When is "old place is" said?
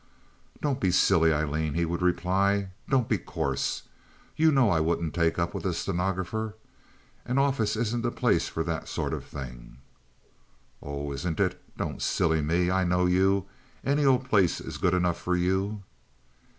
14.03-14.79